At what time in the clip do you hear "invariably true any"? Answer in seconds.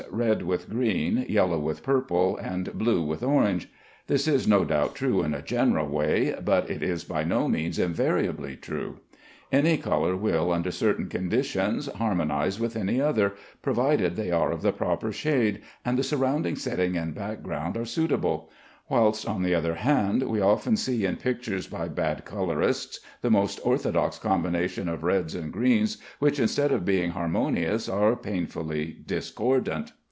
7.79-9.77